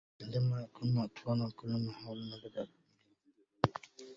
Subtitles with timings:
[0.21, 4.09] عندما كنا أطفالا، كل ما حولنا بدا كبيرا.